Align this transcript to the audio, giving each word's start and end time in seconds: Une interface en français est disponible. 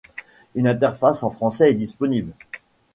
Une 0.55 0.65
interface 0.67 1.21
en 1.21 1.29
français 1.29 1.69
est 1.69 1.73
disponible. 1.75 2.33